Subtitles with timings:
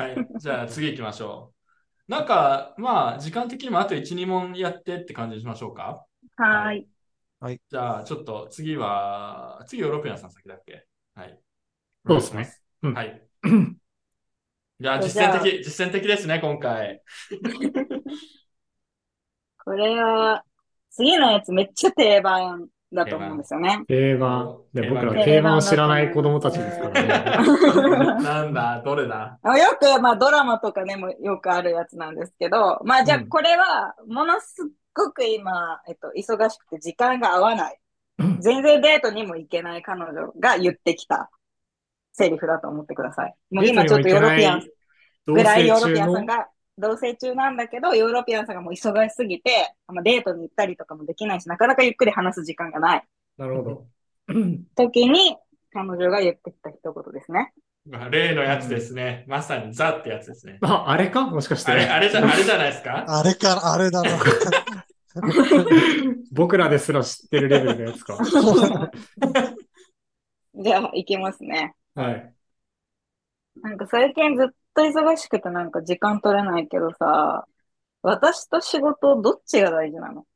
[0.00, 0.28] はい。
[0.36, 1.54] じゃあ次行きましょ
[2.08, 2.12] う。
[2.12, 6.06] なんか、まあ、時間的にもあと1、2問やってって感じにしましょうか。
[6.36, 6.88] はーい。
[7.70, 10.86] じゃあ、ちょっと次は、次ヨーロピアンさん先だっけ？
[11.14, 11.40] はい。
[12.06, 13.28] そうですねうんはい。
[14.80, 17.02] いや、実じゃあ践的、実践的ですね、今回。
[19.64, 20.44] これは、
[20.90, 23.82] 次のやつめっちゃ定番だと思うんですよね。
[23.86, 24.58] 定番。
[24.74, 27.08] で、僕ら定番を知らない子供たちですからね。
[28.22, 29.38] なんだ、どれだ？
[29.42, 37.78] あよく、まあドラマとかでもよくあるやつなんですけど、まあじゃあうんこれは、ものすっごく今、えっと、忙しくて時間が合わない。
[38.40, 41.30] 全然デートにも行けない彼女が言ってきた
[42.12, 43.34] セリフだと思ってください。
[43.50, 44.62] もう今ちょっとヨーロピアン
[45.26, 46.48] 同ぐらいヨーロピアンさんが
[46.80, 53.04] 同棲中なんだけど、ヨーロピアンさんがもう忙しすぎて、まあ、デートに行ったりとかもできないし、なかなかゆっくり話す時間がない
[53.38, 53.86] なるほど。
[54.76, 55.36] 時に、
[55.72, 57.52] 彼女が言ってきた一言ですね。
[57.88, 59.24] まあ例のやつですね。
[59.26, 60.58] まさにザってやつですね。
[60.62, 61.26] あ、あれか？
[61.26, 61.72] もしかして。
[61.72, 63.04] あれ、あれじゃ、 あれじゃないですか？
[63.08, 64.08] あれか、あれだな。
[66.32, 68.18] 僕らですら知ってるレベルのやつか。
[70.54, 71.74] じゃあ、行きますね。
[71.94, 72.34] はい。
[73.62, 77.46] なんか最近ずっと忙しくてなんか時間取れないけどさ、
[78.02, 80.26] 私と仕事どっちが大事なの？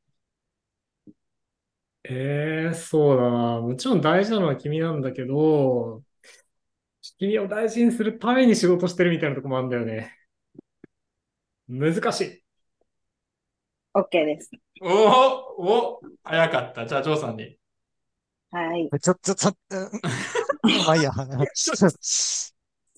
[2.07, 3.61] ええそうだな。
[3.61, 6.03] もちろん大事なのは君なんだけど、
[7.17, 10.13] 君を大事にするために仕事してるみたいなとこもあるんだよね。
[11.67, 12.43] 難しい。
[13.93, 14.51] ?OK です。
[14.81, 16.85] おおお早かった。
[16.87, 17.57] じゃあ、ジョーさんに。
[18.51, 18.93] はい。
[19.01, 19.89] ちょ、ちょ、ちょ、うん
[20.77, 21.11] ま あいいや。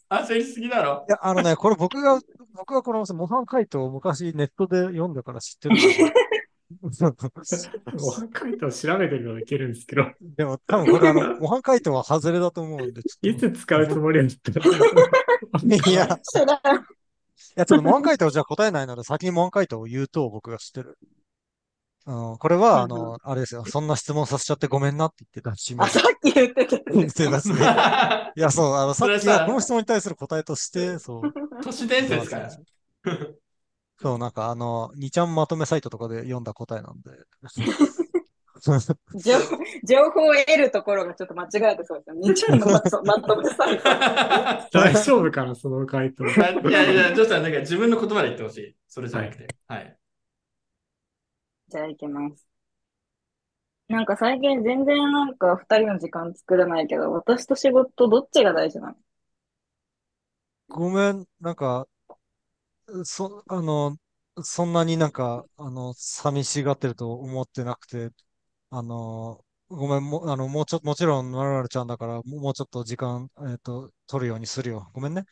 [0.10, 1.06] い焦りすぎだろ？
[1.10, 2.20] や、あのね、これ僕が、
[2.56, 5.76] 僕がこの模範解答を昔ネットで読んだから知ってる
[6.82, 6.90] 模
[8.12, 14.66] 範解答調べてみるのいけるんですけど、でも多分これあの、模範解答は外れだと思うんで、ちょっいつ使うつもりなんだったら。
[14.66, 20.98] といや、いや、ちょっと模範解答をじゃあ答えないので、先に模範解答を言うと僕が知ってる。
[22.06, 23.66] あの、これは、あうんの、あれですよ。
[23.66, 26.78] そんな質問させちゃってごめんなって言ってたし、あ、さっき言ってた。
[26.94, 27.58] 言ってますね。
[28.38, 31.34] いや、そう、あの、さそれさっきはこの質問に対する答えとして、そう。
[31.64, 32.50] 都市伝説かよ。
[34.00, 37.10] そう、なんかあの、2ちゃんまとめサイトとかで読んだ答えなんで。
[39.16, 39.40] 情
[39.84, 42.34] 情報を得るところがちょっと間違えてそうですよね。
[42.36, 43.02] ちゃんのまと
[43.42, 44.70] めされた。
[44.72, 46.26] 大丈夫かな、その回答。
[46.26, 48.76] いやいや、ジョーさん、なんか自分の言葉で言ってほしい。
[48.88, 49.48] それじゃなくて。
[49.68, 49.98] はい。
[51.70, 52.47] じゃあ行きます。
[53.90, 58.96] なんか最近全然なんか二人の時間作れないけど、私と仕事どっちが大事なの？
[60.70, 61.88] ごめん、なんか、
[63.06, 63.98] そ、あの、
[64.44, 68.10] そんなになんか、あの、寂しがってると思ってなくて、
[68.70, 74.90] あの、ごめん、も、あの、もうちょっと、もちろん、まるまるちゃんだから、もうもうちょっと時間、えっと、取るようにするよ。
[74.94, 75.26] ごめんね。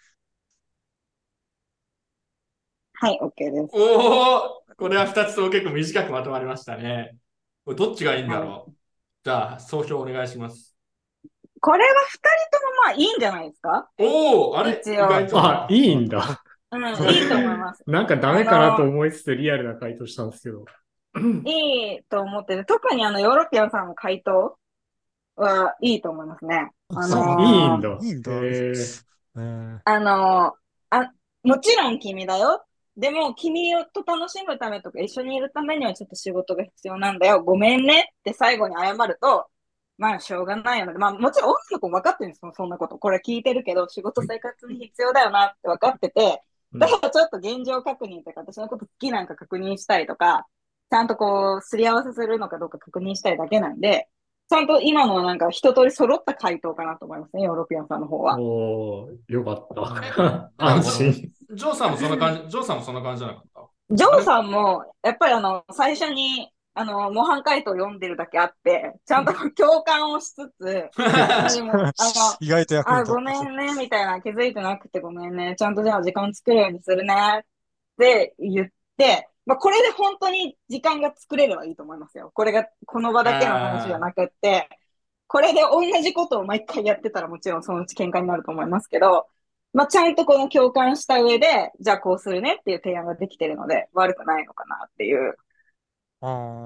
[2.93, 3.73] はい、OK です。
[3.73, 7.17] おおこれは2つとも結構短くまとまりましたね。
[7.65, 8.71] これどっちがいいんだろう？
[9.23, 10.75] じゃあ、総評お願いします。
[11.59, 13.89] これは二人ともまあいいんじゃないですか？
[13.97, 14.79] おおあれ？
[14.79, 16.43] 一応意外とあ、いいんだ。
[16.71, 16.95] うん、いい
[17.27, 17.83] と思います。
[17.89, 20.65] なんかダメかなと思いつつリアルな回答したんですけど。
[21.45, 24.57] いいと思ってて、特にあのヨーロピアンさんの回答
[25.37, 26.71] はいいと思いますね。
[26.89, 27.97] あそうのーいいんだ。
[28.01, 28.31] いいんだ。
[28.31, 31.11] えーあのーあ、
[31.43, 32.63] もちろん君だよ。
[32.97, 37.43] でも、君と楽しむためとか一緒にいるためにはちょっと仕事が必要なんだよ。
[37.43, 39.47] ごめんねって最後に謝ると、
[39.97, 40.93] まあ、しょうがないよね。
[40.93, 42.53] まあ、もちろん女の子も分かってるんですよ。
[42.55, 42.97] そんなこと。
[42.97, 46.41] これ聞いてるけど、仕事生活に必要だよなって分かってて、
[46.73, 50.47] だからちょっと現状確認とか、私のこと好きなんか確認したりとか、
[50.89, 54.07] ちゃんとこう、すり合わせするのかどうか確認したいだけなんで、
[54.47, 58.39] ちゃんと今のはなんか一通り揃った回答かなと思いますね、ヨーロピアンさんの方は。
[58.39, 60.51] おー、よかった。
[60.57, 61.13] 安心。
[61.13, 63.95] ジョーさんもそんな感じ、ジョーさんもそんな感じじゃなかった？
[63.95, 70.89] ジョーさんも、やっぱりあの、最初に、あの、模範解答を読んでるだけあって、ちゃんと共感をしつつ、
[72.41, 77.43] 意外と役にあ、立ごめんね、みたいな、気づいてなくてごめんね、ちゃんとじゃあ時間作るようにするね、っ
[77.97, 78.67] て言っ
[78.97, 82.31] て、まあ、これで本当に時間が作れればいいと思いますよ。
[82.33, 84.69] これが、この場だけの話じゃなくって、
[85.27, 89.27] これで同じことを毎回やってたらもちろんそのうち喧嘩になると思いますけど、
[89.73, 95.35] まあ、ちゃんとこの共感した上で、じゃあこうするねっていう提案ができてるので、悪くないのかなっていう。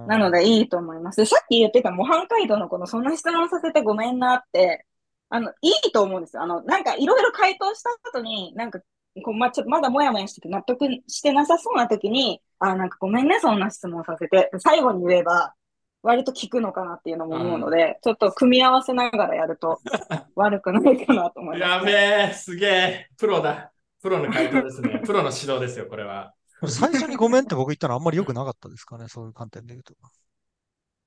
[0.07, 1.17] なのでいいと思います。
[1.17, 4.85] でさっき言ってた模範解答のこのそんな質問させてごめんなって、
[5.29, 6.43] あの、いいと思うんですよ。
[6.43, 8.79] あの、なんかいろいろ回答した後に、なんか、
[9.21, 14.49] こうま、ちょっとまだもやもやしてて納得してなさそうな時に、あ、なんかごめんね、そんな質問させて。
[14.59, 15.53] 最後に言えば、
[16.01, 19.79] 割と聞くのかなっていうのも思うので、ちょっと組み合わせながらやると
[20.35, 23.71] 悪くないかなと思います、やべえ、すげえ、プロだ。
[24.01, 25.01] プロの回答ですね。
[25.05, 26.33] プロの指導ですよ、これは。
[26.67, 29.93] 最初にごめんって僕言ったのあんまり良くなかったですかね、そういう観点で言うと。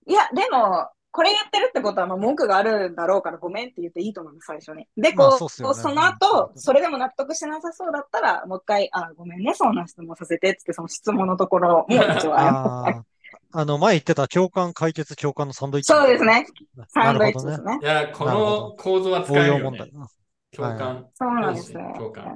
[0.06, 4.86] いや、でも、これ言ってるってことは、まあ、文句があるんだろうから、ごめんって言っていいと思います、最初に。
[4.96, 13.04] で、まあこう、そうっすよねその後、それでも納得しなさそうだったら、もう一回、あ、ごめんね、そんな質問させてって、その質問のところも一応謝ああ、
[13.52, 15.92] あの、前言ってた共感、解決、共感のサンドイッチ。
[15.92, 16.46] そうですね。
[16.88, 17.38] サンドイッ。
[17.38, 17.78] チですね。
[17.82, 19.92] いや、このど構造は使えるよね応用問題。
[19.92, 20.08] な。
[20.50, 21.06] 共感。
[21.14, 21.94] そうなんですね。
[21.96, 22.28] 共感え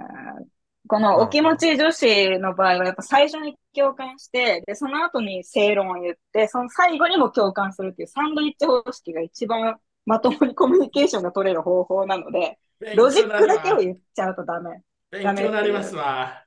[0.43, 0.56] ー
[0.89, 12.59] このお気持ち女子の場合は、やっぱ最初に共感して、で、その後に正論を言って、その最後にも共感するっていうサンドイッチ方式が一番まともにコミュニケーションが取れる方法なので、
[12.95, 14.83] ロジックだけを言っちゃうとダメ。
[15.11, 16.45] 勉強になりますわ。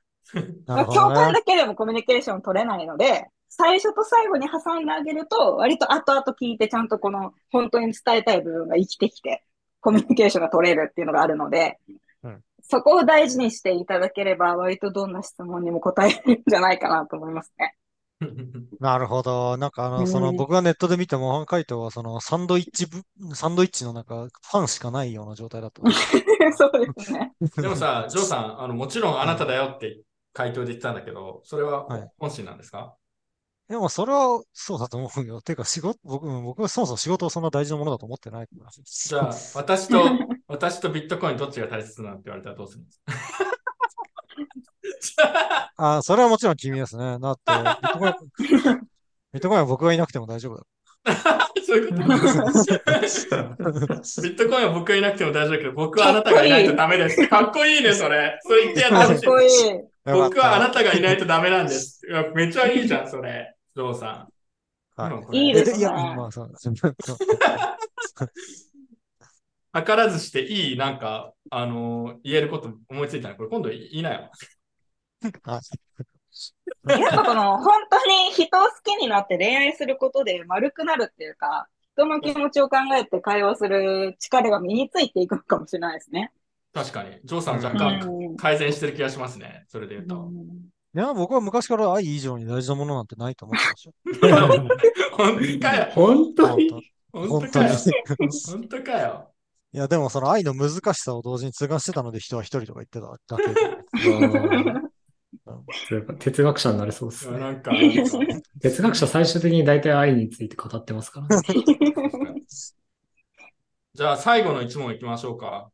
[0.66, 0.84] ま。
[0.86, 9.44] 共感だけでもコミュニケーション取れないので、最初と最後に挟んであげると、割と後々聞いてちゃんとこの本当に伝えたい部分が生きてきて、
[9.80, 11.96] コミュニケーションが取れるっていうのがあるので、うん
[12.70, 17.74] そこを大事にしていただければ、割とどんな質問にも答えるんじゃないかなと思いますね。
[18.80, 19.56] なるほど。
[19.56, 23.02] なんかあの、うんその僕がネットで見た模範回答は、そのサンドイッチぶ、
[23.34, 25.82] サンドイッチのなんかファンしかないような状態だった。
[26.56, 27.32] そうですね。
[27.56, 30.02] でもさ、ジョーさん、あの、もちろんあなただよって
[30.32, 32.96] 回答で言ってたんだけど、それははい本心なんですか、
[33.70, 35.40] でもそれはそうだと思うよ。
[35.42, 38.68] ていうか仕事、僕、僕はそもそも仕事をそんな大事なものだと思ってないから。
[38.84, 40.02] じゃあ、私と、
[40.48, 42.90] 私とビットコインどっちが大切なのって言われたらどうするんで
[45.00, 45.70] すか？
[45.98, 47.18] あ、それはもちろん君ですね。
[47.20, 48.14] だって、ビットコイン、
[49.34, 50.64] ビットコインは僕がいなくても大丈夫だ。
[51.64, 52.04] そういうことビ
[54.30, 57.28] ットコインは僕がいなくても大丈夫だけど、僕はあなたがいないとダメです。
[57.28, 58.36] かっこいいね、それ。
[58.42, 59.24] それ言ってやってほしい。
[59.26, 59.80] かっこいい。
[60.06, 60.80] 僕はあなた。
[60.80, 62.00] たがいないとダメなんです。
[62.34, 63.54] めっちゃいいじゃん、それ。
[63.74, 64.28] ジョーさん。
[65.02, 66.30] はいいいですねいや、まあ
[69.84, 74.30] 図らずしていい、なんか、あのー言えること思いついたのこれ今度言いなよ。
[75.44, 75.60] は
[76.96, 86.32] いやっぱこの、本当に人を好きになって恋愛することで丸くなるっていうか、人の気持ちを考えて会話する力が身についていくのかもしれないですね。
[86.72, 87.18] 確かに。
[87.24, 89.64] ジョーさん若う干ん改善してる気がしますね。
[89.68, 90.30] それで言うと。
[90.92, 93.90] いや、僕は昔から愛以上に大事なものなんてないと思ってまし
[94.30, 94.48] た。
[95.16, 95.90] 本当かよ。
[95.92, 96.70] 本当に？
[97.12, 97.68] 本本当に。
[97.68, 98.30] 当かよい。
[98.50, 99.30] 本当かよ。
[99.72, 103.54] や、でもその愛の難しさを同時に痛感してたので人は一人とか言ってただけで。
[106.18, 107.38] 哲学者になれそうですね。
[107.38, 107.94] いやなんか、なんか
[108.60, 111.42] 哲学者最終的に大体愛について語ってますからね。
[113.94, 115.70] じゃあ最後の一問いきましょうか。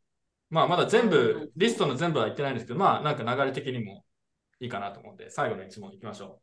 [0.51, 4.05] まあまだ全部、リストの全部は言ってないんですけど、まあなんか流れ的にも
[4.61, 6.41] いいかなと思うんで、最後の一問いきましょ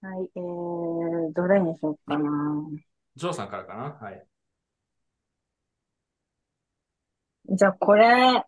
[0.00, 2.28] はい、えー、どれにしようかな。
[2.28, 2.76] う。
[3.16, 3.98] ジョーさんからかな？
[4.00, 4.26] はい。
[7.48, 8.44] じゃあこれ、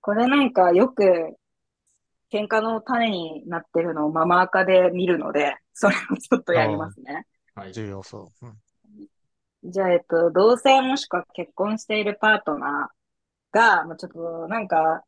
[0.00, 1.36] これなんかよく
[2.32, 7.26] 喧嘩の種になってるのをママ垢で見るので、それをちょっとやりますね。
[7.54, 7.72] はい。
[7.72, 8.46] 重要そう。
[8.46, 8.54] うん
[9.66, 15.02] じゃあ、えっと、同性もしくは結婚しているパートナーが、もうちょっとなんか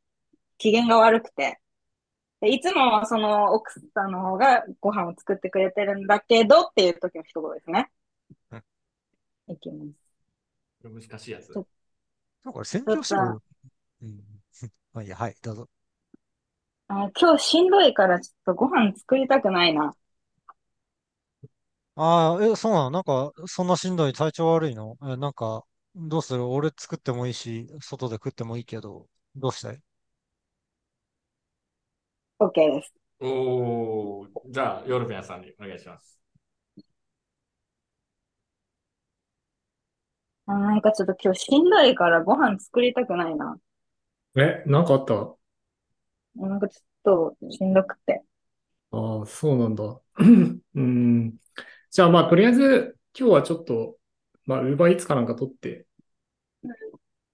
[0.58, 1.61] 機嫌が悪くて、
[2.41, 7.91] でいつもその奥さんの方がご飯を作ってくれてるんだけどっていう時の一言ですね。
[9.49, 10.06] いきます。
[10.82, 11.50] 難しいやつ。
[11.53, 11.69] なんか
[12.53, 13.41] これ宣教師の、
[14.03, 14.20] うん。
[14.93, 15.69] まあいいや、はい、どうぞ。
[16.88, 19.95] あ今日しんどいからちょっとご飯作りたくないな。
[21.97, 22.90] ああ、え、そうなの？
[22.90, 24.97] なんか、そんなしんどい体調悪いの？
[25.02, 25.64] え、なんか、
[25.95, 26.47] どうする？
[26.47, 29.80] 俺作ってもいいし、外で食ってもいいけど、どうしたい？
[32.38, 32.93] OK です。
[33.21, 36.19] おー、じゃあ、ヨルベンさんにお願いします。
[40.47, 43.59] あなんかちょっと今日しんどいからご飯作りたくないな。
[44.37, 45.37] え、なんかあった？
[46.37, 48.23] なんかちょっとしんどくて。
[48.90, 50.00] ああ、そうなんだ。
[50.75, 51.37] うん。
[51.90, 53.99] じゃあまあ、とりあえず、今日はちょっと、
[54.47, 55.87] まあ、ウーバーイーツかなんか取って、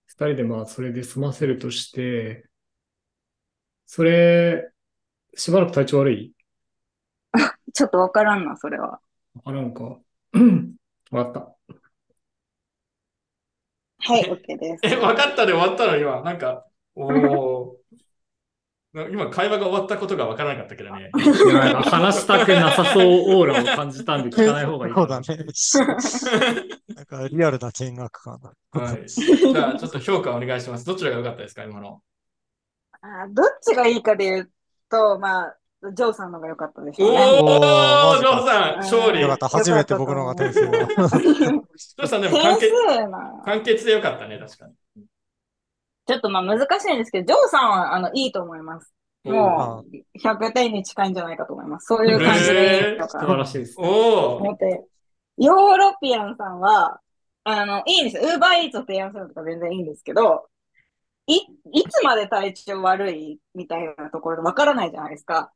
[0.07, 2.49] 二人でまあ、それで済ませるとして、
[3.87, 4.73] それ、
[5.35, 6.33] しばらく体調悪い？
[7.73, 9.01] ちょっとわからんな、それは。
[9.45, 9.99] あ、なんか、
[10.35, 10.77] う ん
[11.11, 11.75] わかった。
[14.05, 14.81] はい、OK です。
[14.83, 16.23] え、分かったで終わったの今？
[16.23, 17.77] なんか、お
[18.95, 21.11] 今、会話が終わったことが分からなかったけどね。
[21.15, 23.05] 話したくなさそう
[23.39, 24.95] オーラを感じたんで聞かない方がいい。
[24.95, 25.27] そうだね。
[26.95, 28.53] なんか、リアルな見学感だ。
[28.79, 29.09] はい。
[29.09, 30.85] じゃあ、ちょっと評価お願いします。
[30.85, 32.03] どちらが良かったですか今の？
[33.01, 34.51] あどっちがいいかで言う
[34.93, 35.57] と、まあ、
[35.95, 37.19] ジョーさんのが良かったでしおょうね。
[37.19, 37.61] ー、おー
[38.13, 39.19] マジョーさん、勝利。
[39.19, 39.49] ジよかった。
[39.49, 40.87] 初めて僕のが点数が。
[40.87, 43.43] ョーさん、でも点簡潔、数な。
[43.45, 44.75] 簡潔で良かったね、確かに。
[46.07, 48.93] ちょっとまあ難しいんですけど、ジョーさんはあのいいと思います。
[49.25, 51.87] もう100点に近いんじゃないかと思います。
[51.87, 53.77] そういう感じで素晴からしいです。
[53.79, 54.43] おお。
[55.39, 57.01] ヨーロピアンさんは、
[57.45, 58.23] あの、いいんですよ。
[58.35, 60.47] ウーバーイーツを提案するのとか全然いいんですけど、
[61.27, 61.37] い、
[61.73, 65.53] いつまで体調悪いみたいなところでわからないじゃないですか。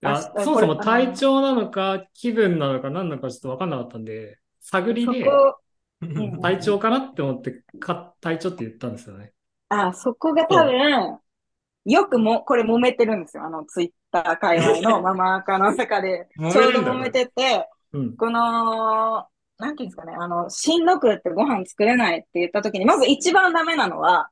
[0.00, 5.24] そもそも体調なのか、気分なのか何なのかちょっと分かんなかったんで、探りそで。
[6.40, 9.32] 体調かなって思って、か体調って言ったんですよね。
[9.68, 11.18] あ、そこが多分、
[11.84, 13.44] よくも、これ揉めてるんですよ。
[13.44, 18.16] あの、ツイッター界隈のママアカの中で、ちょうど揉めてて、うん。
[18.16, 19.26] この、
[19.58, 24.30] なんていうんですかね、あの、しんどくってご飯作れないって言った時に、まず一番ダメなのは、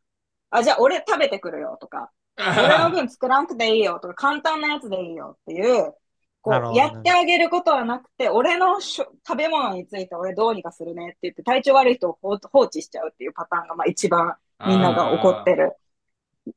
[0.50, 5.94] あ、じゃあ俺食べてくるよとか、俺の分作らなくていいよとか、簡単なやつでいいよっていう、
[6.42, 15.72] こう、なるほどねやってあげることはなくて、俺のしょ食べ物について俺どうにかするねって言って、体調悪い人を放放置しちゃうっていうパターンが、まあ一番みんなが怒ってる。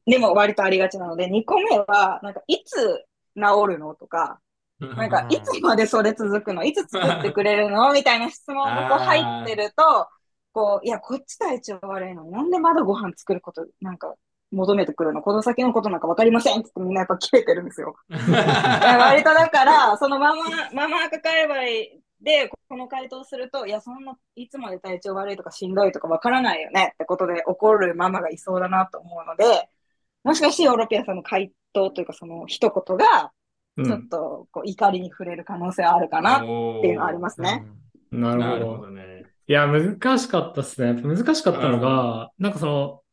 [0.05, 2.75] でも割とありがちなので、2個目は、なんか、いつ
[3.35, 4.39] 治るのとか、
[4.79, 6.63] ななんか、いつまでそれ続くの？
[6.63, 7.91] いつ作ってくれるの？
[7.93, 10.07] みたいな質問がこう入ってると、
[10.53, 12.23] こう、いや、こっち体調悪いの？
[12.23, 14.13] になんでまだご飯作ること、なんか、
[14.51, 15.21] 求めてくるの？
[15.21, 17.95] この先のことなんかわかりませんってみんなやっぱ切れてるんですよ。
[18.09, 20.43] 割とだから、そのまま、
[20.73, 21.55] ママ赤界隈
[22.21, 26.91] でこの回答すると、いや、そんな、いつまで体調悪いとかしんどいとかわからないよね？
[26.93, 29.69] ってことで怒るママがいそうだなと思うので、
[30.23, 33.31] もしかしてヨーロピアさんの回答というかその一言が、
[33.83, 34.09] ちょっうん。
[34.09, 36.49] とこう怒りに触れる可能性はあるかなっ
[36.81, 37.65] ていうのはありますね。
[38.11, 38.55] なるほど。
[38.55, 39.25] なるほどね。
[39.47, 41.01] いや、難しかったっすね。
[41.01, 43.03] 難しかったのが、なんかその、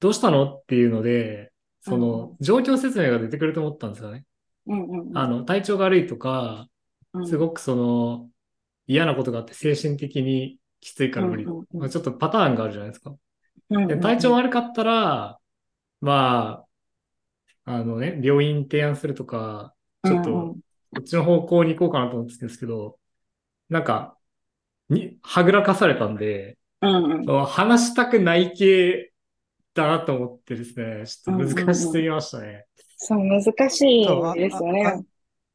[0.00, 1.52] どうしたのっていうので、
[1.82, 4.24] その、状況説明が出てくると思ったんですよね。
[4.66, 5.18] うんうんうん。
[5.18, 6.66] あの、体調が悪いとか、
[7.12, 8.30] うんすごくその、
[8.86, 13.10] 嫌なことがあって精神的にきついから無理うんうんうんまあちょっとパターンがあるじゃないですか。
[13.70, 15.38] うんうんうんで体調悪かったら、
[16.00, 16.66] まあ、
[17.76, 19.74] あのね、病院提案するとか、
[20.04, 20.60] ちょっと、うんうん
[20.92, 22.98] こっちの方向に行こうかなと思ってたんですけど、
[23.68, 24.18] なんか、
[24.88, 29.12] に、はぐらかされたんで、うんうん話したくない系
[29.74, 32.66] だなと思ってですね、ちょっと難しすぎましたね。
[32.96, 35.04] そう、難しいそうあですよあね。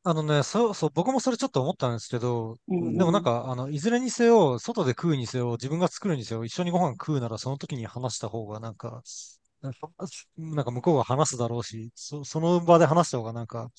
[0.04, 9.04] あのね、そう、そう、僕もそれちょっと思ったんですけど、うんでもなんか、あの、いずれにせよ、外で食うにせよ、自分が作るにせよ、一緒にご飯食うならその時に話した方がなんか、
[10.38, 13.70] なんか向こうが話すだろうし、そ、その場で話した方がなんか、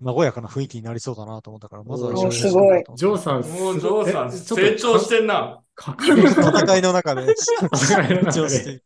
[0.00, 2.84] 和やかな雰囲気になりそうだなと思ったから、まずはお一緒にすごい。
[2.94, 5.60] ジョーさん、もう、ジョーさん、成長してんな。
[5.78, 7.34] 戦いの中で、戦いの中で。
[7.36, 8.80] 成長していい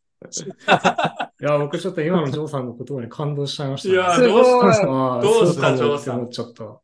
[1.45, 3.95] や、僕ちょっと今のジョーさんの言葉に感動しちゃいましたね。
[3.95, 4.87] いやどうした
[5.21, 5.77] どうした？
[5.77, 5.99] ジョーさん。
[5.99, 6.81] って思っちゃった。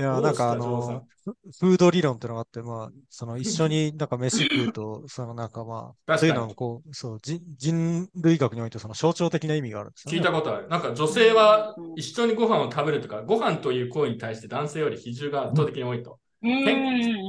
[0.00, 10.18] いや、なんかあの、フフード理論ってのがあって、まあ、その一緒になんか飯食うと、 そのなんかまあ、そういうのをこう、そう、人人類学においてその象徴的な意味があるんですよね。
[10.18, 10.68] 聞いたことある。
[10.68, 16.18] なんか女性は一緒にご飯を食べるとか、ご飯という行為に対して男性より比重が圧倒的に多いと。
[16.42, 16.50] うん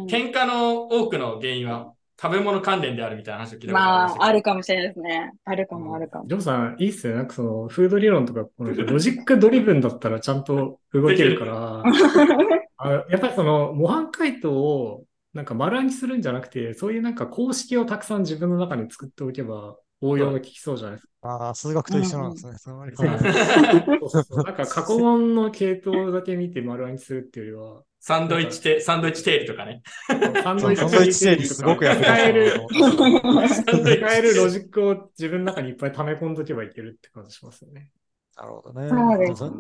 [0.08, 1.92] 喧嘩の多くの原因は？
[2.22, 5.34] 食べ物関連であるみたいな話を聞いたことありまあ、あるかもしれないですね。
[5.44, 6.28] あるかも、あるかも。
[6.28, 7.16] ジョーさん、いいっすよ。
[7.16, 11.84] なんかその、フード理論とか、この logic driven だったらちゃんと動けるから、
[12.78, 22.54] あやっぱりその、模範解答を、なんか丸暗記するんじゃなくて、そういうなんか公式をたくさん自分の中に作っておけば、応用が効きそうじゃないですああ、数学と一緒なんですね。
[22.54, 29.84] うそうそうなんか過去問の系統だけ見て丸暗記するっていうよりサンドイッチテ、サンドイッチ定理とかね。
[30.10, 37.92] は、サンドイッチ整理すごく役立つ使える、サンドイッチ使えるロジックを自分の中にいっぱい溜め込んどけばいけるって感じしますよね。
[38.36, 38.90] なるほどね。
[38.90, 39.52] そうですね。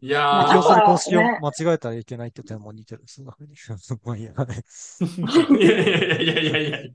[0.00, 3.02] いやまあ適用するあとは公式をね間違えたらいけないって点も似てる。
[3.04, 3.54] 数学に。
[4.02, 4.36] まあいいや、い
[5.60, 6.90] やいやいやいやいやいや。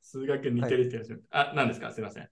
[0.00, 2.28] 数学似てるって話、あ、何ですかすいません。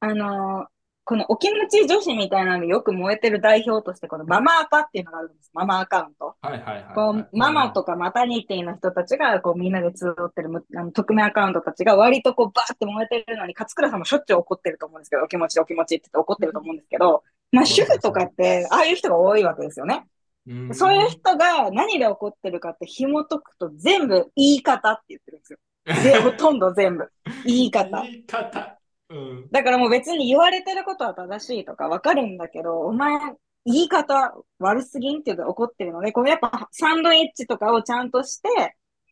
[0.00, 0.79] あのー
[1.10, 5.50] このお気持ち女子みたいなのでよく燃えてる代表として、このママアカっていうのがあるんです。
[5.52, 6.36] ママアカウント。
[6.40, 20.06] はいはいはい、こう、ママとかマタニティの人たちが、こう、みんなで集ってるむあの匿名アカウントたちが割とこう、バーって燃えてるのに、勝倉さんもしょっちゅう怒ってると思うんですけど、お気持ちお気持ちって言って怒ってると思うんですけど、まあ、主婦とかって、ああいう人が多いわけですよね。
[20.46, 25.58] うんそういう人が何で怒ってるかって紐解くと全部言い方って言ってるんですよ。
[26.04, 27.10] で、ほとんど全部。
[27.44, 28.02] 言い方。
[28.06, 28.79] 言い方。
[29.10, 29.48] うん。
[29.50, 33.18] だからもう別に言われてることは正しいとかわかるんだけど、お前、
[33.66, 38.48] 言い方悪すぎんっていうのが怒ってるので、このやっぱサンドイッチとかをちゃんとして、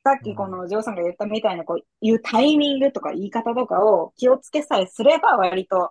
[0.05, 5.91] さっきこのジョーさんが言ったみたいなこう言うタイミングとか言い方とかを気をつけさえすれば割と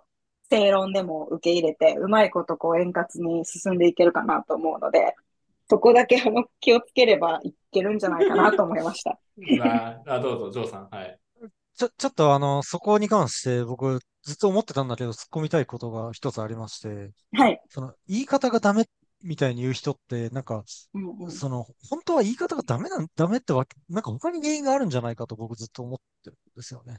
[0.50, 5.14] 正論でも受け入れて、うまいことこう円滑に進んでいけるかなと思うので、
[5.70, 9.18] そこだけあの気をつければいけるんじゃないかなと思いました。
[9.62, 10.88] ああ、どうぞ、ジョーさん。
[10.90, 11.18] はい。
[11.78, 17.62] ちょ、ちょっとあの、そこに関して僕ずっと思ってたんだけど、突っ込みたいことが一つありまして、はい。
[17.68, 18.84] その、言い方がダメ
[19.22, 26.98] みたいに言う人って、なんか、うんうんその、本当は言い方がダメなん、ダメってわけ、なんか他に原因があるんじゃないかと僕ずっと思ってるんですよね。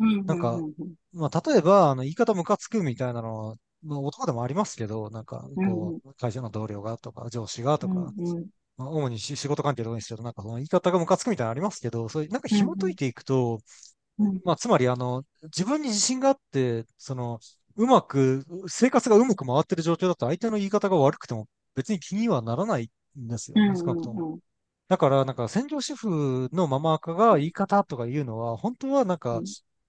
[0.00, 0.72] うんなんかうんうん
[1.12, 13.95] まあ、例えば、あの、言い方ムカつくみたいなのは、まあ、男でもありますけど、なんか、こう、会社の同僚がとか、上司がとか、うんうんまあ、主にし仕事関係とかにですけど、なんかその言い方がムカつくみたいなのありますけど、そういう、なんか紐解いていくと、うん
[14.44, 17.40] まあ、つまり、あの、自分に自信があって、その、
[17.76, 24.34] うまく、生活がうまく回ってる状況だと相手の言い方が悪くても別に気にはならないんですよ少なくとも。
[24.34, 24.40] うん
[24.88, 29.44] だから、なんか、専業主婦のママ垢が言い方とか言うのは、本当はなんかうん、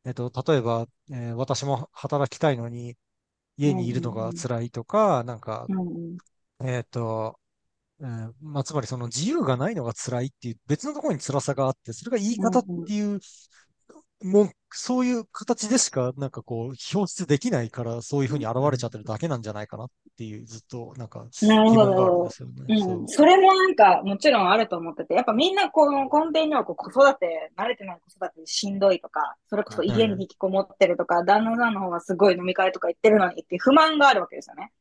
[0.06, 2.98] えっと、例えば、えー私も働きたいのに、
[3.58, 5.68] 家にいるのが辛いとか、なんか、
[6.64, 7.40] えっと、
[8.02, 13.20] えーまあ、つまりその自由がないのが辛いっていう別のところに辛さがあって、それが言い方っていう、
[14.24, 22.30] もう、そういう形でしか、なんかこう、表出できないから、そういうふうに現れちゃってるだけなんじゃないかなっていう、ずっと、なんか、疑なるほどね。
[22.32, 34.72] そううん、それもなんか、もちろんあると思ってて、やっぱみんなこの根底にはこう子育て、慣れてない子育てしんどいとか、それこそ家に引きこもってるとか、旦那さんの方がすごい飲み会とか行ってるのにっていう不満があるわけですよね。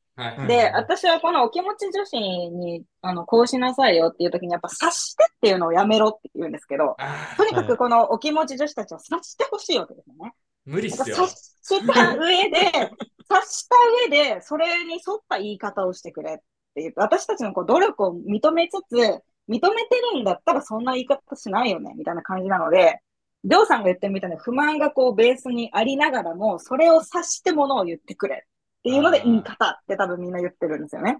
[0.46, 6.96] で、私はこのお気持ち女子に、あの、こうしなさいよっていう時にやっぱ察してっていうのをやめろって言うんですけど、
[7.36, 10.32] とにかくこのお気持ち女子たちは察してほしいわけですよね。
[10.64, 11.16] 無理っすよ。
[11.16, 12.56] 察した上で、
[13.28, 13.76] 察した
[14.08, 16.38] 上で、それに沿った言い方をしてくれっ
[16.74, 16.94] ていう。
[16.96, 23.00] 私たちのこう努力を認めつつ、認めてるんだったらそんな言い方しないよね、みたいな感じなので、
[23.44, 28.46] りょうさんが言ってるみたいな不満がこうベースにありながらも、それを察してものを言ってくれ
[28.86, 31.18] っていうので言い方って多分みんな言ってるんですよね。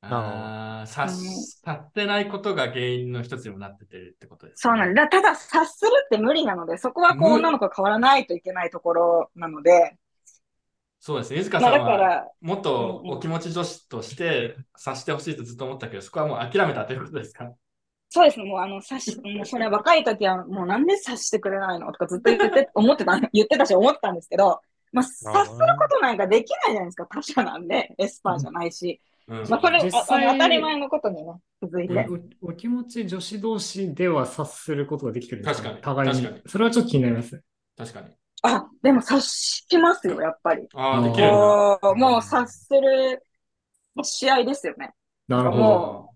[0.00, 1.60] ああ、察し、
[1.92, 5.06] てないことが原因の一つにもなっててってことです、そうなんだ。
[5.08, 9.96] ただ察するって無理なので、そこはこう無女の子が変わらないといけないところなので、
[11.00, 11.36] そうですね。
[11.38, 17.52] ゆずかまあさんは、だから、もっとお気持ち女子として察してほしいとずっと思ったけど、そこはもう諦めたということですか？
[18.10, 21.92] そうですね、もうあの、察し、 もうそれ若い時はもうなんで察してくれないの？
[21.92, 24.60] とかずっと言って、思ってた、言ってたし思ってたんですけど、
[24.92, 27.06] まあ、察することなんかできないじゃないですか。
[27.06, 29.00] 他者なんで、エスパーじゃないし。
[29.28, 29.48] うん。
[29.48, 32.06] まあ、それ、あ実際当たり前のことにね、続いて。
[32.42, 36.42] おお気持ち女子同士では察することができてるんです確かに互いに確かに。
[36.46, 37.42] それはちょっと気になります。
[37.76, 38.08] 確かに。
[38.42, 40.68] あ、でも察しますよ、やっぱり。
[40.74, 41.94] ああ、うんできるんだ。
[41.94, 43.22] もう、察する
[44.02, 44.92] 試合ですよね。
[45.26, 46.08] なるほもど。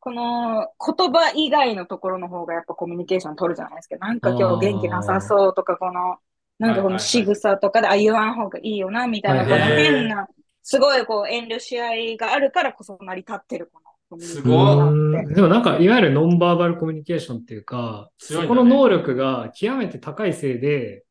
[0.00, 3.96] この言葉以外のところの方がやっぱコミュニケーション取るじゃないですか。
[3.98, 6.16] なんか今日元気なさそうとか、この、
[6.62, 10.28] なんかこの仕草とかで、あ、言わん方がいいよな、みたいな、この変な、
[10.62, 15.34] すごいこう遠慮し合いがあるからこそ成り立ってるこのコミュニケーシすごい。
[15.34, 18.36] でもなんか、いわゆるノンバーバルコミュニケーションっていうか、ね。
[18.36, 21.04] そこの能力が極めて高いせいで、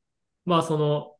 [0.45, 1.15] まあその、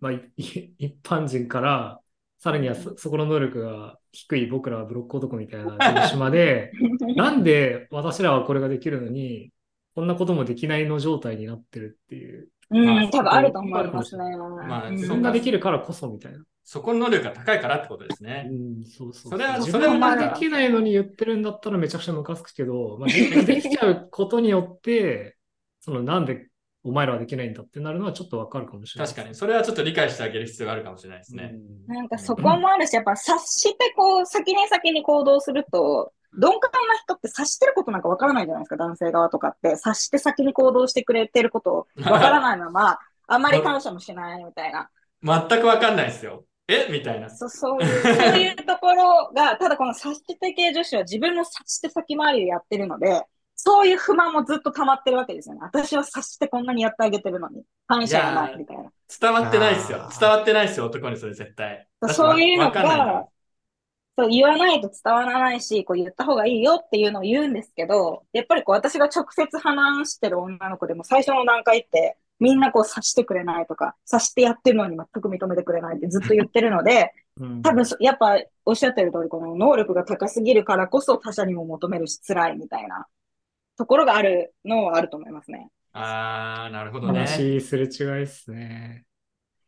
[0.00, 0.30] まあい
[0.78, 2.00] 一般人から、
[2.38, 6.72] さらにはそそこの能力が低い僕らはブロック男みたいな人種まで、
[7.16, 9.50] なんで私らはこれができるのに、
[9.94, 12.48] こんなこともできないの状態になってるっていう。
[12.70, 14.36] うん、多分あると思いますね。
[14.36, 16.38] まあうん自分ができるからこそみたいな。
[16.64, 18.48] そこの能力が高いからってことですうね。
[18.50, 25.36] ん、そうそうそれは自それはできないのに言ってるんだったらめちゃくちゃムカつくけど、まあ、 でできちゃうことによって、
[25.80, 26.48] そのなんで
[26.82, 29.08] お前らはできないんだってなるのはちょっとわかるかもしれない。
[29.08, 29.34] 確かに。
[29.34, 31.52] それはちょっと理解してあげる必要があるかもしれないですね。
[31.88, 39.76] うんなんかそこもあるし、やっぱ察してこう、先に先に行動すると、鈍感な人って察してることなんかわからないじゃないですか、男性側とかって。
[39.76, 44.90] 察して先に行動してくれてることわからないまま、あんまり感謝もしないみたいな。
[45.22, 46.44] 全くわかんないですよ。
[46.68, 46.88] え？
[46.90, 47.30] みたいな。
[47.30, 53.22] そそういう、 そういうところが、ただこの察して系女子は自分の察して先回りでやってるので、
[53.54, 55.60] そういう不満もずっと溜まってるわけですよね。
[55.62, 58.90] 私は察してこんなにやってあげてるのに、感謝がないみたいな。
[59.20, 61.86] 伝わってないですよ伝わってないですよ、男にそれ絶対。
[62.08, 63.26] そういうのが、
[64.16, 83.06] そう言わないと伝わらないし、こう言った方がいいよっていうのを言うんですけど、やっぱりこう私が直接話してる女の子でも最初の段階って、みんなこう察してくれないとか、察してやってるのに全く認めてくれないってずっと言ってるので、 うん多分そやっぱおっしゃってる通り、この能力が高すぎるからこそ他者にも求めるし辛いみたいな
[83.76, 85.70] ところがあるのはあると思いますね。
[85.92, 87.20] あー、なるほどね。
[87.20, 89.04] 話すれ違いですね。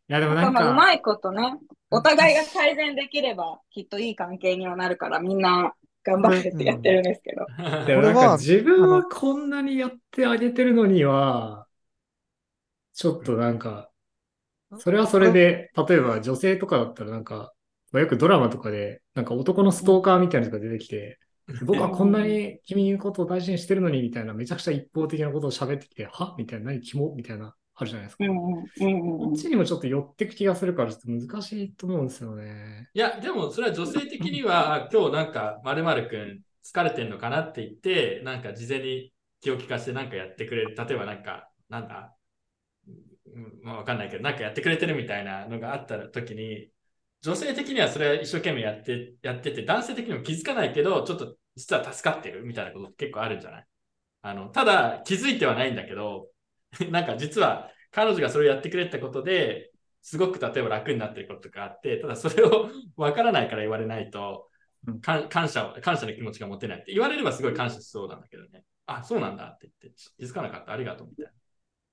[0.09, 1.59] いや、でもなんか、まあうまいことね、
[1.91, 7.47] お互いが改善できればきっといい関係にはなるからみんな頑張ってってやってるんですけど。
[7.87, 11.67] でもなんか自分はこんなにやってあげてるのには、
[12.95, 13.91] ちょっとなんか、
[14.79, 17.53] それはそれで、例えば女性とかだったらなんか、
[17.93, 21.19] まあよくドラマとかで、なんか男のストーカーみたいなのが出てきて、
[21.65, 26.35] 僕はこんなに君のことを大事にしてるのにみたいな、めちゃくちゃ一方的なことを喋ってきて、は？
[26.39, 26.81] みたいな、何？
[26.81, 27.13] キモ？
[27.15, 28.25] みたいなあるじゃないですか。
[28.27, 32.89] こっちにもちょっと寄ってく気がするから、ちょっと難しいと思うんですよね。
[32.95, 40.75] いや、でもそれは女性的には、今日なんか、まるまるくん疲れてんのかなって言って、なんか事前に気を利かしてなんかやってくれる。
[40.75, 42.17] 例えばなんか、なんだ、
[42.89, 46.71] うんまあ、わかんないけど、なんかやってくれてるみたいなのがあった時に、
[47.21, 53.67] 女性的にはそれは一生懸命やって、やってて、男性的にも気づかないけど、ちょっと実は助かってるみたいなこと結構あるんじゃない？
[54.23, 56.29] あの、ただ気づいてはないんだけど、
[56.91, 59.71] なんか実は彼女がそれをやってくれたことで、
[60.03, 64.49] すごく例えば楽になってることがあって、ただそれを 分からないから言われないと
[65.03, 68.65] 感謝を、感謝の気持ちが持てないって言われればすごい感謝しそうなんだけどね。
[68.87, 71.33] あ、そうなんだって言って、気づかなかった、ありがとうみたいな。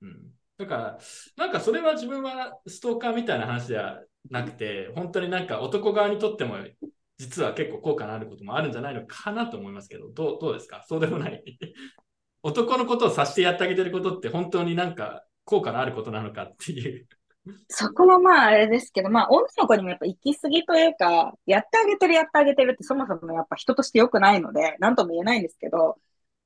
[0.01, 0.31] うん。
[0.57, 0.99] だから、
[1.37, 6.57] なんかそれは自分はストーカーみたいな話ではなくて、本当になんか男側にとっても、
[7.17, 10.83] 実は結構効果のあることもあるんじゃないのかなと思いますけど、どうどうですか？
[10.87, 11.43] そうでもない。
[12.43, 17.07] 男のことを察してやってあげてることって本当になんか効果のあることなのかっていう。
[17.69, 25.97] そこはまああれですけど、まあ女の子にもやっぱ行き過ぎというか、やってあげてるやってあげてるってそもそもやっぱ人として良くないので、なんとも言えないんですけど、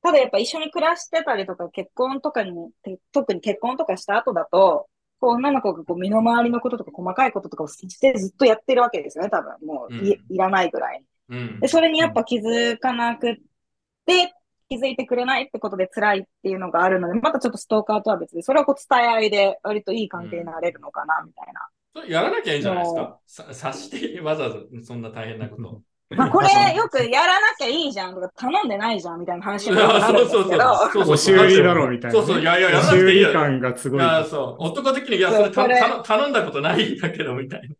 [0.02, 2.52] ただやっぱ一緒に暮らしてたりとか結婚とかに、
[2.84, 4.88] て特に結婚とかした後だと、
[5.20, 9.54] こう女の子がこう身の回りのこととか細かいこととかをしてずっとやってるわけですよね、多分。
[9.66, 11.04] もうい,、うんいらないぐらい。
[11.30, 11.68] うんで、。
[11.68, 13.36] それにやっぱ気づかなくっ
[14.06, 14.34] て、
[14.70, 21.68] 気づいてくれないってことで辛いっていうのがあるので、またちょっとストーカーとは別で、それはこう伝え合いで割といい関係になれるのかな、みたいな。
[21.96, 25.82] それやらなきゃいいんじゃないですかさ察してわざわざそんな大変なこと。
[26.10, 31.14] まあこれよくやらなきゃいいじゃんとか頼んでないじゃんみたいな話いになやるんですけど、 そうそうそう。
[31.14, 32.26] 押し売りだろうみたいなね。
[32.26, 33.34] そうそう、いやいや、やらなくていいよ。
[33.34, 34.00] 感がすごい。
[34.00, 34.64] いや、そう。
[34.64, 37.76] 男的に、いや、それたそれ頼頼んだことないんだけど、みたいな。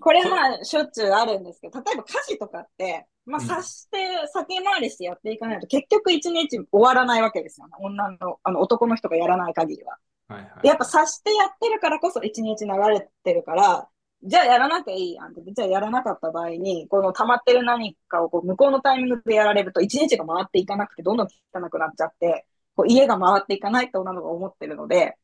[0.00, 3.98] これまあしょっちゅうあるんですけど、例えば家事とかって、まあうん察して
[4.32, 7.74] 先回りしてやっていかないと結局一日終わらないわけですよね。
[7.80, 9.96] 女の、あの男の人がやらない限りは。
[10.28, 10.62] はいはい。
[10.62, 13.88] でやっぱ察してやってるからこそ一日流れてるから、
[14.24, 25.16] じゃあやらなきゃいいやんって、じゃあやらなかった場合に、この溜まってる何かをこう向こうのタイミングでやられると一日が回っていかなくてどんどん汚くなっちゃって、こう家が回っていかないって女の子が思ってるので、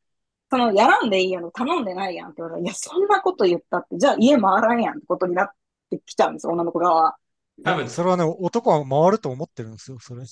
[0.51, 5.51] そのやらんでいいやん、頼んでないやんって言われたら、いや、そんなこと言ったって、じゃあ家回らんやんってことになっ
[5.89, 7.17] てきちゃうんですよ、女の子側は。
[7.63, 10.23] 多分、それはね、男は回ると思ってるんですよ、それ。
[10.23, 10.25] い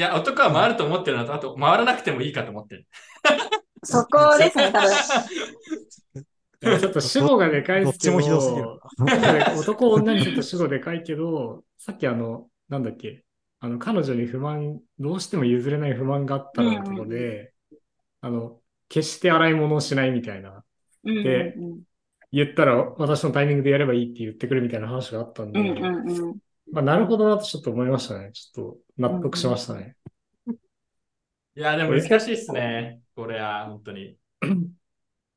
[0.00, 2.86] や、男は回ると思ってるのと、あと、回らなくてもいいかと思ってる。
[3.82, 4.90] そこですね、多分。
[6.80, 8.66] ちょっと主語がでかいですけど、どっちもひどすぎる
[9.66, 13.24] 男女にすると主語でかいけど、さっきあの、なんだっけ、
[13.60, 17.54] あの、彼女に不満、どうしても譲れない不満があったらのところで、
[18.20, 20.64] あの、決して洗い物をしないみたいな、
[21.04, 21.80] うんうんでうん
[22.32, 26.36] 言ったら私のタイミングでやればいいって言ってくるみたいな話があったんで、うんうんうん。
[26.72, 28.30] まあ、なるほどなとちょっと思いましたね。
[28.32, 29.96] ちょっと納得しましたね。
[31.56, 33.00] いや、でも難しいっすね。
[33.14, 34.16] これは、本当に。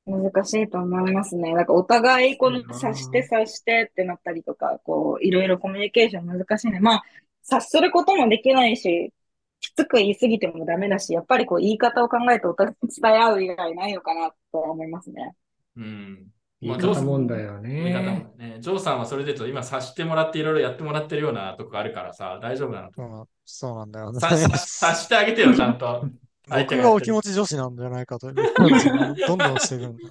[0.06, 1.56] 難しいと思いますね。
[1.56, 6.80] だからお互いこのうん察して察してってなったりとか、こういろいろコミュニケーション難しいね。
[6.80, 7.04] まあ、
[7.42, 9.14] 察することもできないし、
[9.60, 15.36] きつく言い過ぎてもダメだし、やっぱりこう言い方を考えてお互いに伝え合う以外ないのかなとは思いますね。
[15.78, 16.33] うん。
[16.64, 18.32] 言い方問題よ言い方ね。
[18.38, 18.58] もね。
[18.60, 22.92] ジョーさんはそれでと、今察してもらっていろいろやってもらってるようなとこあるからさ、大丈夫なの？
[22.94, 24.20] そうなそうなんだよね。
[24.20, 26.06] 察してあげてよ、ちゃんと。
[26.50, 30.10] 相手僕がお気持ち女子なんじゃないかと どんどんしてるんだ。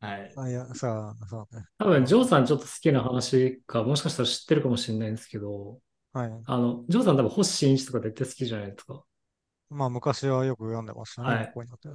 [0.00, 0.32] はい。
[0.34, 1.64] あ、いや、さあ、そうね。
[1.78, 5.78] 多分、ジョーさんちょっと好きな話か、もしかしたら知ってるかもしれないんですけど、
[6.12, 6.30] はい。
[6.46, 9.02] あの、ジョーさん多分星新一とか絶対好きじゃないですか。
[9.70, 11.28] まあ、昔はよく読んでましたね。
[11.28, 11.52] はい。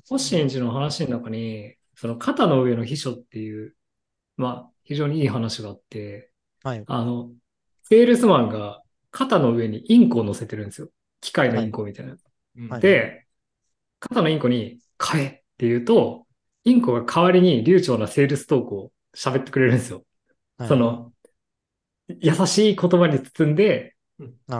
[0.07, 3.75] 星新一の話の中に、その肩の上の秘書っていう、
[4.37, 6.31] まあ、非常にいい話があって、
[6.63, 6.83] はい。
[6.87, 7.31] あの、
[7.83, 10.89] セールスマンが肩の上にインコを乗せてるんですよ。
[11.21, 12.13] 機械のインコみたいな。
[12.57, 13.25] うんはいで、
[13.99, 16.25] 肩のインコに買えって言うと、
[16.63, 20.03] インコが代わりに流暢なセールストークを喋ってくれるんですよ。
[20.57, 21.11] はいそ、の、
[22.07, 23.94] 優しい言葉に包んで、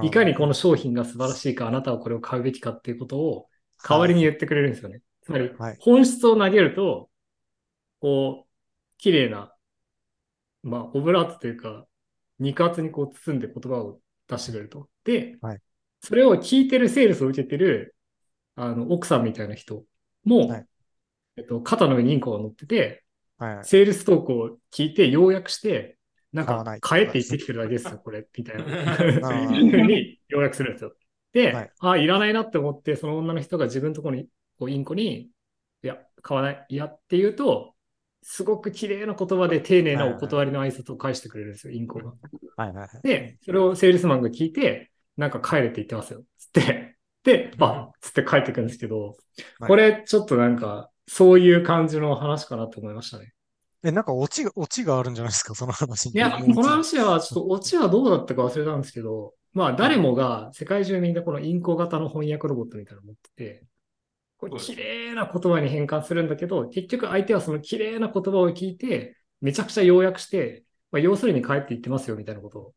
[0.04, 3.48] いかにこの商品が素晴らしいか、あなたはこれを買うべきかっていうことを
[3.84, 5.02] 代わりに言ってくれるんですよね。
[5.24, 7.10] つまりはい、本質を投げると、
[8.00, 8.50] こう、
[8.98, 9.54] 綺麗な、
[10.64, 11.86] まあ、オブラートというか、
[12.40, 14.90] 肉厚にこう包んで言葉を出してくれると。
[15.04, 15.62] で、はい
[16.06, 17.96] それを聞いてるセールスを受けてる、
[18.56, 19.84] あの、奥さんみたいな人
[20.24, 20.68] も、はい
[21.38, 23.04] えっと、肩の上にインコが乗ってて、
[23.40, 23.66] はい。
[23.66, 25.95] セールストークを聞いて、要約して、
[26.36, 28.92] なんか買えって言ってきてるだけですよ、これ、みたいな。
[29.24, 30.94] あふうに要約するんですよ。
[31.32, 34.28] で、はいあ、いらないなって思って、その女の人が自分のところに、
[34.60, 35.30] こうインコに、
[35.82, 37.74] いや、買わない、いやって言うと、
[38.22, 42.14] すごく綺麗な言葉で丁寧なお断りの挨拶を返してくれるんですよ、インコが。
[42.58, 42.90] はいはいはい。
[43.02, 46.26] で、それをセールスマンが聞いて、なんか帰れって言ってますよ。
[46.38, 49.16] つって、で、あ、つって帰ってくるんですけど、
[49.60, 53.35] はいこれちょっとなんか、そういう感じの話かなと思いましたね。
[53.86, 56.16] え、なんかオチが、オチがあるんじゃないですか、その話に。
[56.16, 63.66] いや、 この話はちょっとオチはどうだったか忘れたんですけど、まあ誰もが世界中みんなこのインコ型の翻訳ロボットみたいなの持ってて、
[64.38, 72.74] これ綺麗な言葉に変換するんだけど、結局相手はその綺麗な言葉を聞いて、めちゃくちゃ要約して、まあ、要するに帰って言ってますよみたいなことを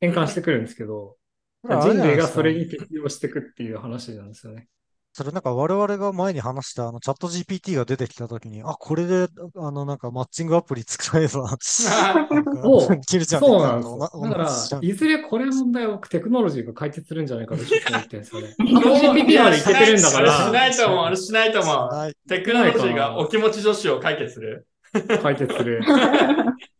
[0.00, 1.16] 変換してくるんですけど、
[1.64, 4.68] あれじゃ人類がないですかそれに適応していくっていう話なんですよね。
[5.16, 11.56] それなんか我々が前に話したあのチャット GPT が出てきたときに、あ、これで、あのなんかマッチングアプリ作れば、
[12.34, 13.86] なんかおできるじゃんってそう言なんで
[14.50, 18.54] すだから、いずれこれ問題をテクノロジーが解決するんじゃないかと思ってるんですよね。
[18.58, 21.74] い GPT やまでいけてるんだかあれしら、ないと思う、あれしないと思う。
[21.74, 24.66] はいテクノロジーがお気持ち女子を解決する。
[25.22, 25.80] 解決する。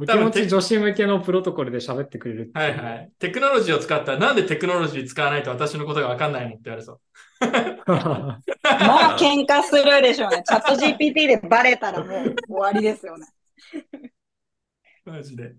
[0.00, 3.12] お気持ち女子向けのプロトコルで喋ってくれるってはいはい。
[3.18, 7.00] テクノロジーを使ったら、なんでテクノロジー使わないと私のことがわかんないのって言われそう。
[7.40, 8.40] ま
[9.14, 10.42] あ喧嘩するでしょうね。
[10.46, 13.26] チャット GPT でバレたらもう終わりですよね。
[15.04, 15.54] マジで。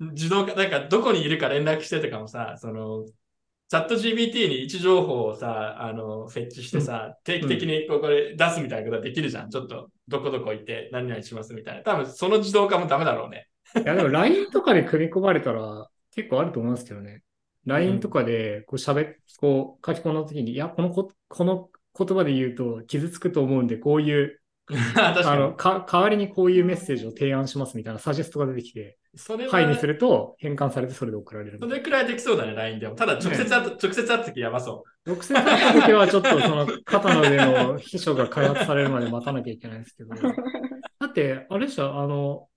[0.00, 3.04] 自動化、なんかどこにいるか連絡してとかもさ、その、
[3.68, 9.50] チャット GPT に位置情報をさ、あの、設置してさ、定期的にここで出すみたいなことができるじゃん。
[9.50, 11.82] ちょっと、どこどこ行って何々しますみたいな。
[11.82, 13.48] 多分、その自動化もダメだろうね。
[13.80, 17.22] いや、でも LINE とかで組み込まれたら結構あると思いますけどね。
[17.66, 24.38] LINE とかでこう喋っ、こう書き込んだときに、いや、このこ、この言葉で言うと傷つくと思うんで、こういう、
[24.96, 25.56] あの、に。
[25.56, 31.58] か、代わりにこういうメッセージを提案しますみたいなサジェストが出てきて、それは、はいにすると変換されてそれで送られる。
[31.60, 32.94] それくらいできそうだね、LINE でも。
[32.94, 40.14] ただ、直接会った、直接会った時やばそ直接会った時はちょっとその肩の上の秘書が開発されるまで待たなきゃいけないんですけど。
[41.00, 42.48] だって、あれでしょ、あの、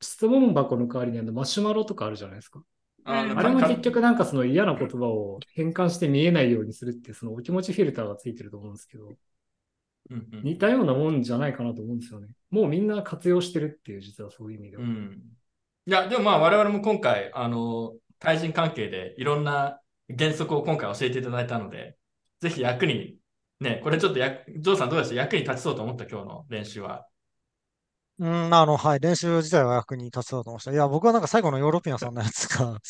[0.00, 2.60] 質問箱の代わりにあのマシュマロとかあるじゃないですか。
[2.60, 2.64] う。
[3.04, 9.08] あれもか結局なんかその嫌な言葉を変換して見えないようにするってそのお気持ちフィルターがついてると思うんですけど、
[10.10, 12.28] うんうん似たようなもんじゃないかなと思うんですよね。
[12.50, 14.84] もうみんな活用してるっていう実はそういう意味では。
[14.84, 15.20] うん。
[15.86, 19.80] いや、でもまあ我々も今回、あの、対人関係でいろんな
[20.18, 21.96] 原則を今回教えていただいたので、
[22.40, 23.16] ぜひ役に、
[23.60, 25.14] ね、これちょっとや、ジョーさんどうでした？
[25.16, 27.06] 役に立ちそうと思った今日の練習は。
[28.20, 30.72] うん、あの、はい、練習自体は役に立つだと思いました。
[30.72, 32.78] いや、僕はなんか最後のヨーロピアンさんのやつが、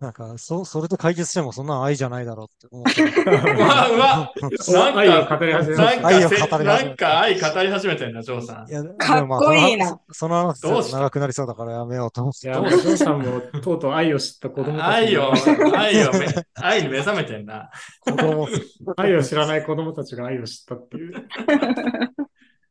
[0.00, 3.02] なんか、そ、それで解決してもそんなの愛じゃないだろうって思って。
[3.02, 4.32] うわ、うわ、
[4.68, 5.82] なんお愛をか、語り始めた。
[5.82, 8.72] なんか愛を語せ、り始めなんか愛語り始めてんな、ジョーさんい。
[8.72, 12.48] や、かっこいいなでもまあ その話、長くなりそうだからやめようと思って。
[12.48, 15.32] いや、ジョーさんもとうとう愛を知った子供たち愛を
[15.76, 17.70] 愛をめ、愛に目覚めてんな。
[18.06, 18.48] 子供、
[18.96, 21.26] 愛を知らない子供たちが愛を知ったっていう。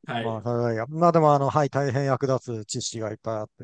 [0.10, 0.26] はい。
[0.26, 3.64] まあ、それはいいやまあでも、あの、はい、大変役立つ知識がいっぱいあって、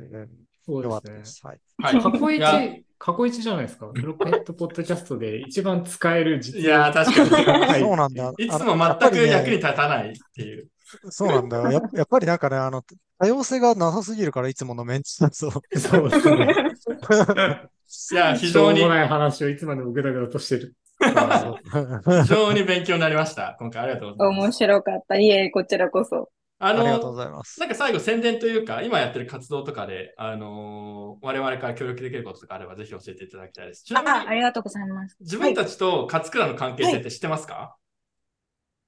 [0.66, 1.26] そうよかっですねたで。
[1.26, 1.42] す。
[1.44, 1.60] はい。
[1.78, 2.02] はい。
[2.02, 3.88] 過去一、過去一じゃないですか。
[3.88, 7.30] プロペットポッドキャストで一番使える実いや、確かに。
[7.70, 8.34] はいそうなんだ。
[8.38, 10.70] いつも全く役に立たないっていう。
[11.10, 11.72] そうなんだよ。
[11.72, 12.84] や やっぱりなんかね、あの、
[13.20, 15.80] 多様性がなさすぎるから、いつものメンツだそう。
[15.80, 16.54] そうですね。
[18.12, 20.76] いや、非しょ常にうも、ない話をいつまでもぐだぐだとしてる。
[22.06, 23.56] 非常に勉強になりました。
[23.60, 24.54] 今回ありがとうございま面す。
[24.54, 25.18] 白かった。
[25.20, 26.30] いえ、こちらこそ。
[26.60, 27.58] あありがとうごの、ざいます。
[27.58, 33.84] なんか最後宣伝というか、今やってる活動とかで、あのー我々から協力できることとかあれば、ぜひ教えていただきたいです。
[33.86, 35.18] ちなみあ、あに、りがとうございます。
[35.20, 37.78] 自分たちと勝倉の関係性って知ってますか、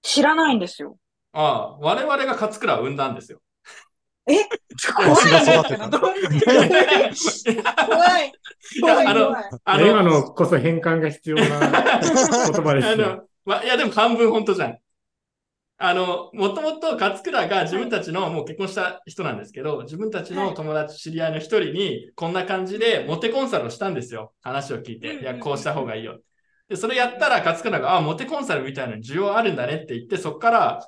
[0.02, 0.98] 知らないんですよ。
[1.34, 3.42] ああ、我々が勝倉を生んだんですよ。
[4.28, 4.46] え？
[4.94, 5.16] 怖
[8.20, 8.32] い。
[8.82, 9.36] 怖い、やあの。
[9.66, 11.50] あ今の、のこそ変換が必要な 言
[12.64, 12.94] 葉ですよ。
[12.94, 14.78] あの、ま、いや、でも半分本当じゃん。
[15.80, 24.34] あの、もともと勝倉が自分たちの、もう結婚した人なんですけど、自分たちの友達、知り合いの一人に、こんな感じでモテコンサルをしたんですよ。
[24.42, 25.20] 話を聞いて。
[25.22, 26.20] いや、こうした方がいいよ。
[26.68, 30.86] で、それやったら勝倉が、あ、モテコンサルみたいな需要あるんだねって言って、そこから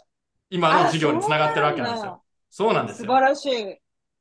[0.49, 2.23] 今の授業につながってるわけなんですよ。
[2.49, 3.07] そうなんですよ。
[3.07, 3.77] 素晴らしい。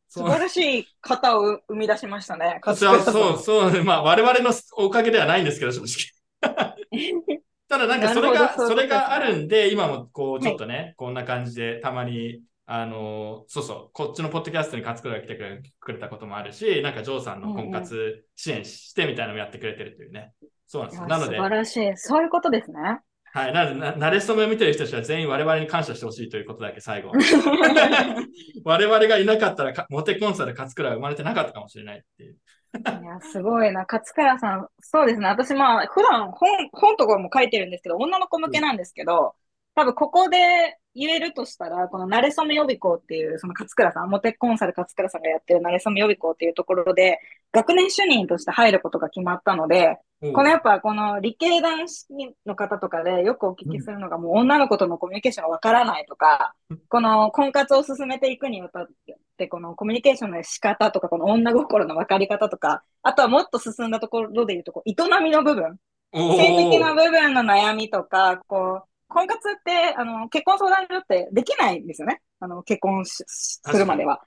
[0.08, 2.60] 素晴らしい方を生み出しましたね。
[2.64, 6.18] そう、そう、そう、まあ、我々のおかげではないんですけど、正直。
[7.68, 20.32] ただなんかそれが、それがあるんで、今もこう、ちょっとね、こんな感じで、たまに、あの、そうそう、こっちのポッドキャストに勝倉が来てくれくれたこともあるし、なんかジョーさんの婚活支援してみたいなのもやってくれてるというね。
[20.66, 21.06] そうなんですよ。
[21.08, 21.96] なので、素晴らしい。
[21.96, 23.00] そういうことですね。
[23.32, 23.52] はい。
[23.52, 27.12] なので、な慣れ初めを見てる人たちは全員我々に感謝してほしいということだけ最後。
[28.64, 32.36] 我々がいなかったらか、モテコンサル勝倉は生まれてなかったかもしれないっていう。
[32.74, 33.86] いや、すごいな。
[33.90, 35.26] 勝倉さん、そうですね。
[35.26, 39.34] 私、まあ、普段本、本とかも書いてるんですけど、女の子向けなんですけど、
[39.74, 47.20] 多分ここで言えるとしたら、この慣れ初め予備校っていう、その勝倉さん、モテコンサル勝倉さんがやってる慣れ初め予備校っていうところで、
[47.52, 52.06] 学年主任として入ることが決まったので、このやっぱこの理系男子
[52.44, 56.54] の方とかでよくお聞きするのがもう女の子とのコミュニケーションがわからないとか、
[56.88, 58.88] この婚活を進めていくにあたっ
[59.36, 65.76] て、このコミュニケーションの仕方とか、この女心の分かり方とか、あとはもっと進んだところで言うと、こう営みの部分、
[66.12, 72.20] お性的なー部分の悩みとか、こう、婚活って、あの、結婚相談所ってできないんですよね。
[72.40, 74.22] あの、結婚しするまでは。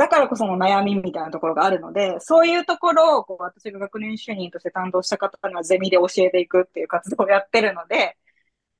[0.00, 8.16] だからこその悩みみたいなところがあるので、そういうところを、こう、私が学年主任として担当した方にはゼミで教えていくっていう活動をやってるので、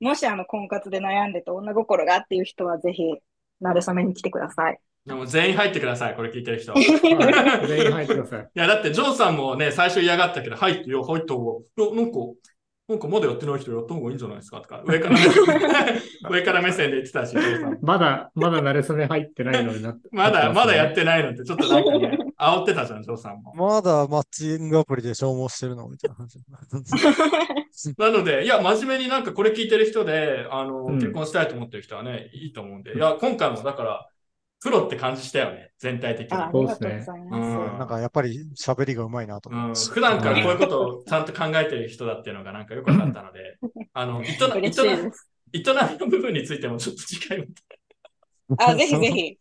[0.01, 3.03] もしあの、婚活で悩んでて女心がっていう人はぜひ、
[3.61, 4.79] なるさめに来てください。
[5.05, 6.73] でも全員入ってください、これ聞いてる人。
[7.69, 8.51] 全員入ってください。
[8.55, 12.19] や、だってジョーさんもね、最初嫌がったけど、入ってよ、入った方が、なんか、
[12.91, 14.61] なんかまだやってない人やった方がいいんじゃないですか？
[14.61, 15.33] とか、上から目線
[16.29, 17.37] 上から目線で言ってたし。
[17.83, 20.09] まだ、まだ慣れ初め入ってないのになって。
[20.13, 20.95] まだ、まだやっる。
[20.97, 23.55] てないのって、ちょっとなんかね、煽ってたじゃん、ジョーさんも。
[23.55, 25.89] まだマッチングアプリで消耗してるの？
[25.89, 26.41] みたいな感じ。
[27.97, 32.95] なので、いや、真面目になんかこれ聞いてる人で、あの、うん結婚したいと思ってる人はね、いいと思うんで。
[32.97, 34.07] いや、今回もだから、
[34.61, 36.37] プロって感じしたよね、全体的に。
[36.37, 37.11] あありがとうございます。
[37.11, 39.91] うんなんかやっぱり喋りがうまいなと思いうん、ます。
[39.91, 43.59] 普段からこういうことをちゃんと考えてる人だっていうのがなんかよくわかったので、
[43.95, 47.47] あの、営みの部分についてもちょっと次回も、
[48.59, 49.39] あ、ぜひぜひ。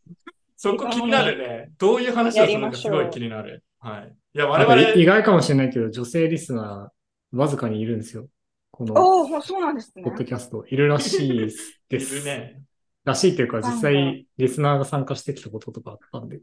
[0.56, 1.72] そこ気になるね。
[1.78, 3.64] どういう話をするのかすごい気になる。
[3.80, 4.14] はい。
[4.36, 8.28] いや、我なんか々、意外かもしれないけど、女性リスナー、わずかにいるんですよ。
[8.72, 10.18] この、そうなんですねポッ。
[10.18, 10.66] ドキャスト。
[10.68, 11.82] いるらしいです。
[11.90, 12.62] いるね。
[13.10, 16.40] らしいっていうか、実際、リスナーが参加してきたこととかあったんで、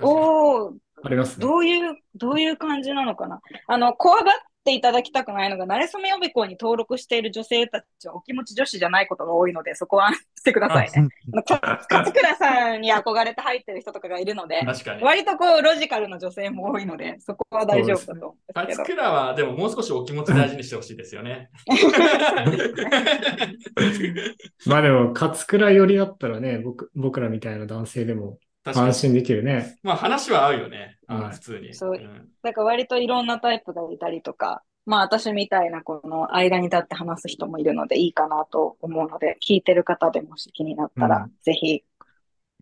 [0.00, 1.46] おお、ありますね。
[1.46, 3.40] どういう、どういう感じなのかな。
[3.66, 11.08] あの、怖がっていただきたくないのが、なれそめ予備校に登録している女性たちはお気持ち女子じゃないことが多いので、そこはしてくださいね。
[11.32, 15.02] 勝倉さんに憧れて入ってる人とかがいるので、確かに。
[15.02, 18.94] 割とこう、ロジカルな女性も多いので、そこは大丈夫だと思うんです勝けど。
[18.98, 21.50] 倉は、でももう少しお気持ち大事にしてほしいですよね。
[24.66, 28.94] まあでも、勝倉寄りだったらね、僕、僕らみたいな男性でも安。
[28.94, 29.78] 心できるね。
[29.82, 30.97] まあ話は合うよね。
[31.08, 31.74] はい普通に。
[31.74, 41.82] そうんだから割といろんなタイプがいたりとか、まあ私みたいなこの間に立って話す人もいるのでいいかなと思うので、聞いてる方でもし気になったら、うんぜひ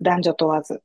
[0.01, 0.83] 男女問わず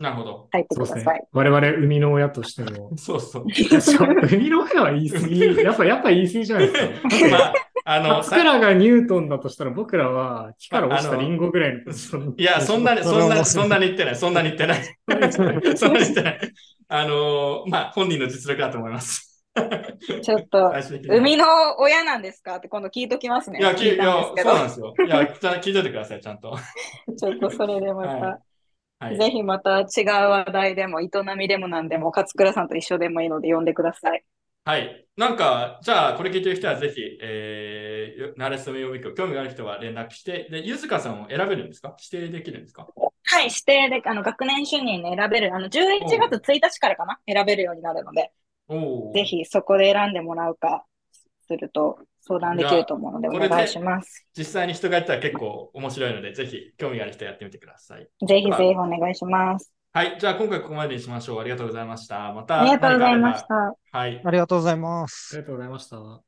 [0.00, 0.48] なるほど。
[0.50, 1.24] 入ってください。。
[1.32, 2.90] 我々、生みの親としても。
[2.98, 3.44] そうそう。
[3.48, 5.40] 生みの親は言い過ぎ。
[5.62, 7.28] やっぱ、やっぱ言い過ぎじゃないですか。
[7.30, 12.34] まあ、あの、勝倉がニュートンだとしたら僕らは木から落ちたリンゴぐらいの。
[12.36, 14.16] いや、そんなに、そんなに、そんなに言ってない。
[14.16, 15.32] そんなに言ってない。
[15.32, 16.40] そんなに言ってない。
[16.88, 19.44] あのーまあ、本人の実力だと思います。
[20.22, 20.72] ちょっと、
[21.08, 21.44] 生みの
[21.78, 23.60] 親なんですかって今度聞いときますね。
[23.60, 24.94] いや、聞いや、たんですけどそうなんですよ。
[25.06, 26.56] いや、ちゃ聞いといてください、ちゃんと。
[27.16, 28.38] ちょっとそれでまた、は
[28.98, 29.18] はい。
[29.18, 34.24] ぜひまた違う話題でも、営みでも何でも、勝倉さんと一緒でもいいので呼んでください。
[34.64, 35.06] はい。
[35.16, 41.94] なんか、じゃあ、これ聞いてる人はぜひ、えー、なれそめ予備校、興味がある人は連絡して、で、ゆずかさんを選べるんですか？
[42.12, 42.86] 指定できるんですか？
[43.26, 47.18] はい、指定で、あの、学年主任に選べる、あの、11月1日からかな？
[47.26, 48.32] 選べるようになるので。
[49.12, 50.86] ぜひそこで選んでもらうか、
[51.46, 54.26] すると相談できると思うので、お願いします。
[54.36, 58.08] 実際に人がやったら結構面白いので、ぜひ興味がある人はやってみてください。
[58.26, 59.73] ぜひぜひお願いします。
[59.94, 60.18] はい。
[60.18, 61.40] じゃあ、今回ここまでにしましょう。
[61.40, 62.32] ありがとうございました。
[62.32, 63.54] またありがとうございました。
[63.92, 64.20] はい。
[64.24, 65.42] ありがとうございますあり。
[65.42, 66.22] がとうございました。